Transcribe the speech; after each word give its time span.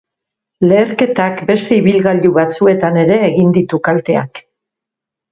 Leherketak 0.69 1.41
beste 1.49 1.75
ibilgailu 1.81 2.31
batzuetan 2.37 2.97
ere 3.01 3.19
egin 3.27 3.53
ditu 3.59 3.81
kalteak. 3.89 4.41